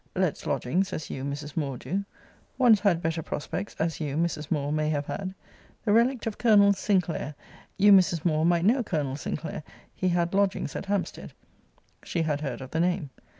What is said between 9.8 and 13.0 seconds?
he had lodgings at Hampstead.' She had heard of the